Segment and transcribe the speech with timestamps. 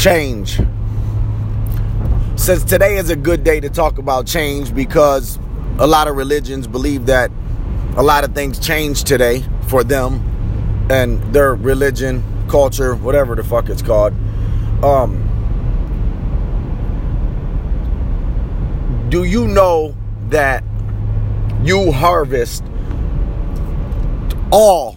[0.00, 0.58] change.
[2.36, 5.38] Since today is a good day to talk about change because
[5.78, 7.30] a lot of religions believe that
[7.98, 13.68] a lot of things change today for them and their religion, culture, whatever the fuck
[13.68, 14.14] it's called.
[14.82, 15.26] Um,
[19.10, 19.94] do you know
[20.30, 20.64] that
[21.62, 22.64] you harvest
[24.50, 24.96] all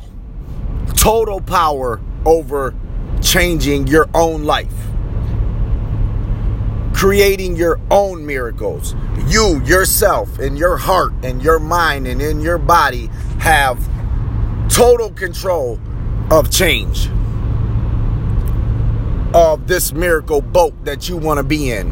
[0.95, 2.73] total power over
[3.21, 4.92] changing your own life?
[7.03, 8.95] Creating your own miracles.
[9.27, 13.07] You, yourself, in your heart and your mind and in your body
[13.39, 13.77] have
[14.69, 15.81] total control
[16.31, 17.09] of change
[19.33, 21.91] of this miracle boat that you want to be in,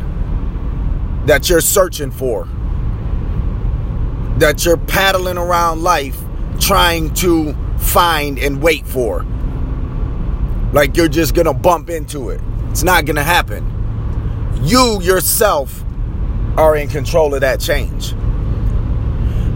[1.25, 2.45] that you're searching for,
[4.37, 6.23] that you're paddling around life
[6.57, 9.25] trying to find and wait for.
[10.71, 12.39] Like you're just going to bump into it.
[12.70, 13.70] It's not going to happen.
[14.63, 15.84] You yourself
[16.55, 18.12] are in control of that change.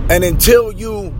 [0.09, 1.13] And until you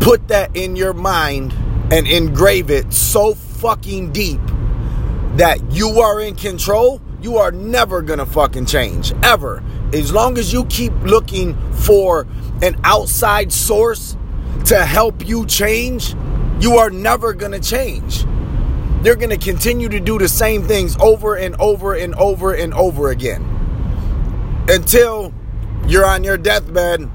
[0.00, 1.52] put that in your mind
[1.90, 4.40] and engrave it so fucking deep
[5.36, 9.12] that you are in control, you are never gonna fucking change.
[9.22, 9.62] Ever.
[9.92, 12.26] As long as you keep looking for
[12.62, 14.16] an outside source
[14.66, 16.14] to help you change,
[16.60, 18.24] you are never gonna change.
[19.02, 23.10] You're gonna continue to do the same things over and over and over and over
[23.10, 23.44] again
[24.68, 25.32] until
[25.86, 27.08] you're on your deathbed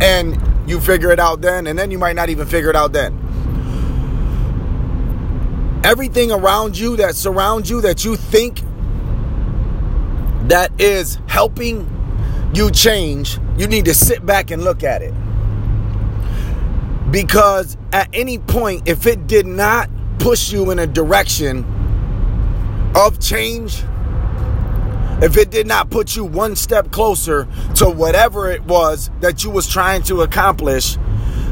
[0.00, 2.92] and you figure it out then, and then you might not even figure it out
[2.92, 3.28] then
[5.84, 8.60] everything around you that surrounds you that you think
[10.48, 11.88] that is helping
[12.52, 15.14] you change, you need to sit back and look at it.
[17.10, 19.88] Because at any point, if it did not
[20.18, 21.64] push you in a direction
[22.94, 23.82] of change,
[25.20, 29.50] if it did not put you one step closer to whatever it was that you
[29.50, 30.96] was trying to accomplish,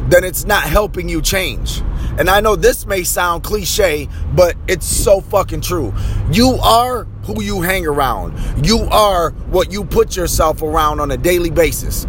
[0.08, 1.82] then it's not helping you change.
[2.18, 5.92] And I know this may sound cliche, but it's so fucking true.
[6.30, 8.66] You are who you hang around.
[8.66, 12.04] You are what you put yourself around on a daily basis.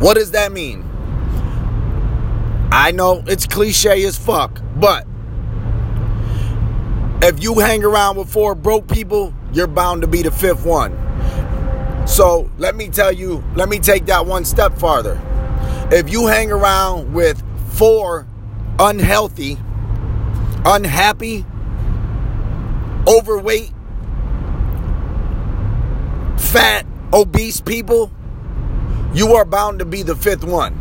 [0.00, 0.82] What does that mean?
[2.72, 5.06] I know it's cliche as fuck, but
[7.24, 10.92] if you hang around with four broke people, you're bound to be the fifth one.
[12.06, 15.18] So let me tell you, let me take that one step farther.
[15.90, 18.26] If you hang around with four
[18.78, 19.56] unhealthy,
[20.66, 21.46] unhappy,
[23.06, 23.72] overweight,
[26.36, 28.12] fat, obese people,
[29.14, 30.76] you are bound to be the fifth one.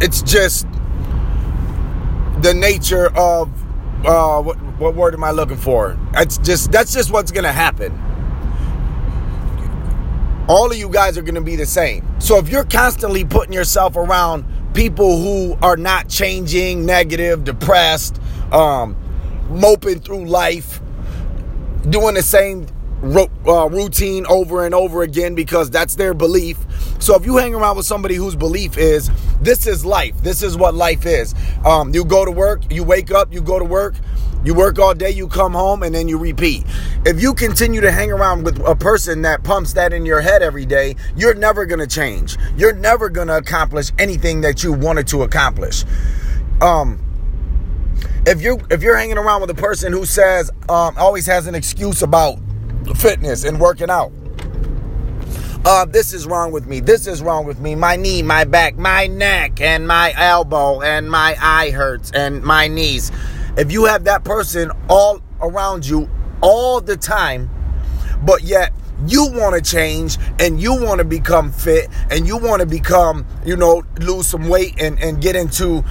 [0.00, 0.66] It's just
[2.40, 3.50] the nature of
[4.06, 5.98] uh, what, word am I looking for?
[6.12, 7.92] That's just that's just what's gonna happen.
[10.48, 12.06] All of you guys are gonna be the same.
[12.20, 14.44] So if you're constantly putting yourself around
[14.74, 18.20] people who are not changing, negative, depressed,
[18.52, 18.96] um,
[19.50, 20.80] moping through life,
[21.90, 22.66] doing the same
[23.00, 26.58] ro- uh, routine over and over again because that's their belief.
[27.00, 30.56] So if you hang around with somebody whose belief is this is life, this is
[30.56, 31.34] what life is.
[31.64, 33.94] Um, you go to work, you wake up, you go to work,
[34.44, 36.64] you work all day, you come home, and then you repeat.
[37.04, 40.42] If you continue to hang around with a person that pumps that in your head
[40.42, 42.36] every day, you're never to change.
[42.56, 45.84] You're never to accomplish anything that you wanted to accomplish.
[46.60, 47.00] Um,
[48.26, 51.54] if you if you're hanging around with a person who says um, always has an
[51.54, 52.38] excuse about
[52.96, 54.12] fitness and working out.
[55.64, 56.80] Uh, this is wrong with me.
[56.80, 57.74] This is wrong with me.
[57.74, 62.68] My knee, my back, my neck, and my elbow, and my eye hurts, and my
[62.68, 63.10] knees.
[63.58, 66.08] If you have that person all around you
[66.40, 67.50] all the time,
[68.24, 68.72] but yet
[69.06, 73.26] you want to change and you want to become fit and you want to become,
[73.44, 75.84] you know, lose some weight and, and get into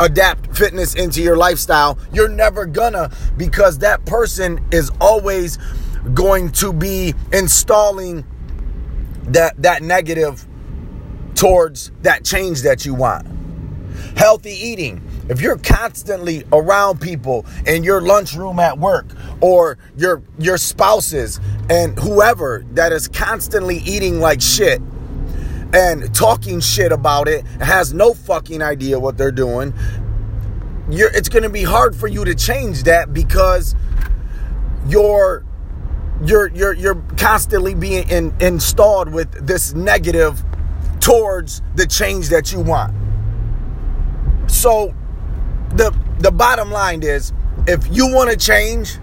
[0.00, 5.58] adapt fitness into your lifestyle, you're never gonna because that person is always
[6.14, 8.24] going to be installing
[9.24, 10.46] that that negative
[11.34, 13.26] towards that change that you want.
[14.16, 15.02] Healthy eating.
[15.28, 19.06] If you're constantly around people in your lunchroom at work
[19.40, 21.38] or your your spouses
[21.68, 24.80] and whoever that is constantly eating like shit
[25.74, 29.74] and talking shit about it has no fucking idea what they're doing,
[30.90, 33.74] you're, it's going to be hard for you to change that because
[34.86, 35.44] you're
[36.24, 40.42] you're you're you're constantly being in, installed with this negative
[41.00, 42.94] towards the change that you want.
[44.50, 44.94] So
[45.76, 47.32] the the bottom line is
[47.66, 48.98] if you want to change,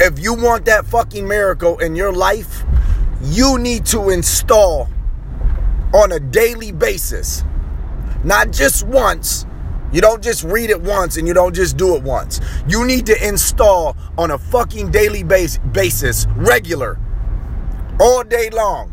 [0.00, 2.64] if you want that fucking miracle in your life,
[3.22, 4.88] you need to install
[5.94, 7.44] on a daily basis,
[8.24, 9.46] not just once.
[9.92, 12.40] You don't just read it once and you don't just do it once.
[12.66, 16.98] You need to install on a fucking daily base, basis, regular,
[18.00, 18.88] all day long.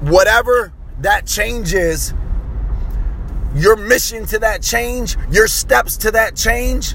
[0.00, 2.12] Whatever that change is,
[3.54, 6.94] your mission to that change, your steps to that change,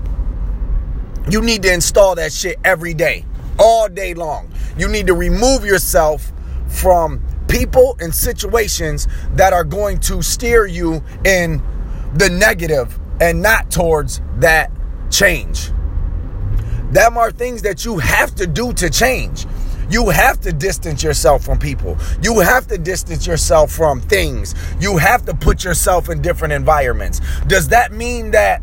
[1.29, 3.25] you need to install that shit every day,
[3.59, 4.51] all day long.
[4.77, 6.31] You need to remove yourself
[6.67, 11.61] from people and situations that are going to steer you in
[12.13, 14.71] the negative and not towards that
[15.09, 15.71] change.
[16.91, 19.45] Them are things that you have to do to change.
[19.89, 21.97] You have to distance yourself from people.
[22.21, 24.55] You have to distance yourself from things.
[24.79, 27.21] You have to put yourself in different environments.
[27.47, 28.61] Does that mean that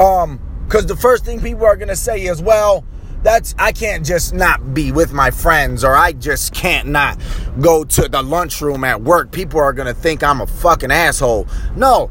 [0.00, 2.84] um cuz the first thing people are going to say is, "Well,
[3.22, 7.18] that's I can't just not be with my friends or I just can't not
[7.60, 9.32] go to the lunchroom at work.
[9.32, 11.46] People are going to think I'm a fucking asshole."
[11.76, 12.10] No.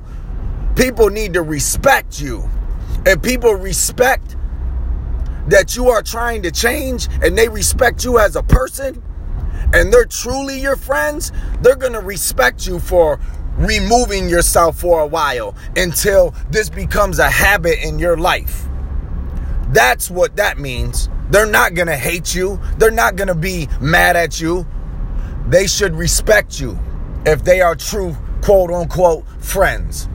[0.75, 2.47] People need to respect you.
[3.05, 4.35] If people respect
[5.47, 9.01] that you are trying to change and they respect you as a person
[9.73, 13.19] and they're truly your friends, they're going to respect you for
[13.57, 18.67] removing yourself for a while until this becomes a habit in your life.
[19.69, 21.09] That's what that means.
[21.29, 24.65] They're not going to hate you, they're not going to be mad at you.
[25.47, 26.77] They should respect you
[27.25, 30.07] if they are true quote unquote friends.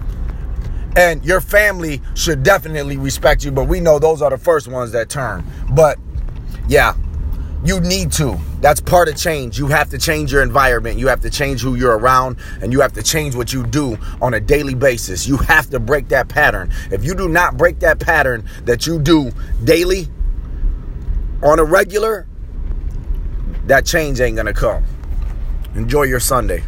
[0.96, 4.92] And your family should definitely respect you, but we know those are the first ones
[4.92, 5.44] that turn.
[5.70, 5.98] But
[6.68, 6.94] yeah,
[7.64, 8.38] you need to.
[8.60, 9.58] That's part of change.
[9.58, 10.98] You have to change your environment.
[10.98, 13.96] You have to change who you're around, and you have to change what you do
[14.20, 15.26] on a daily basis.
[15.26, 16.72] You have to break that pattern.
[16.90, 19.32] If you do not break that pattern that you do
[19.64, 20.08] daily
[21.42, 22.26] on a regular,
[23.66, 24.84] that change ain't gonna come.
[25.74, 26.62] Enjoy your Sunday.